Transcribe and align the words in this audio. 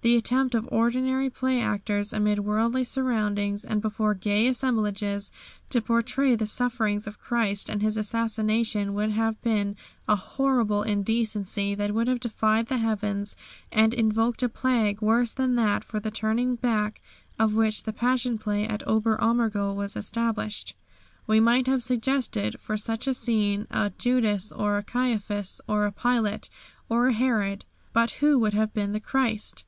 The 0.00 0.14
attempt 0.14 0.54
of 0.54 0.68
ordinary 0.70 1.28
play 1.28 1.60
actors 1.60 2.12
amid 2.12 2.38
worldly 2.38 2.84
surroundings, 2.84 3.64
and 3.64 3.82
before 3.82 4.14
gay 4.14 4.46
assemblages, 4.46 5.32
to 5.70 5.80
portray 5.80 6.36
the 6.36 6.46
sufferings 6.46 7.08
of 7.08 7.18
Christ 7.18 7.68
and 7.68 7.82
His 7.82 7.96
assassination 7.96 8.94
would 8.94 9.10
have 9.10 9.42
been 9.42 9.74
a 10.06 10.14
horrible 10.14 10.84
indecency 10.84 11.74
that 11.74 11.92
would 11.94 12.06
have 12.06 12.20
defied 12.20 12.68
the 12.68 12.78
heavens 12.78 13.34
and 13.72 13.92
invoked 13.92 14.44
a 14.44 14.48
plague 14.48 15.02
worse 15.02 15.32
than 15.32 15.56
that 15.56 15.82
for 15.82 15.98
the 15.98 16.12
turning 16.12 16.54
back 16.54 17.02
of 17.36 17.56
which 17.56 17.82
the 17.82 17.92
Passion 17.92 18.38
Play 18.38 18.68
at 18.68 18.86
Ober 18.86 19.16
Ammergau 19.20 19.74
was 19.74 19.96
established. 19.96 20.76
We 21.26 21.40
might 21.40 21.66
have 21.66 21.82
suggested 21.82 22.60
for 22.60 22.76
such 22.76 23.08
a 23.08 23.14
scene 23.14 23.66
a 23.72 23.90
Judas, 23.98 24.52
or 24.52 24.78
a 24.78 24.84
Caiaphas, 24.84 25.60
or 25.66 25.86
a 25.86 25.92
Pilate, 25.92 26.50
or 26.88 27.08
a 27.08 27.12
Herod. 27.12 27.64
But 27.92 28.12
who 28.22 28.38
would 28.38 28.54
have 28.54 28.72
been 28.72 28.92
the 28.92 29.00
Christ? 29.00 29.64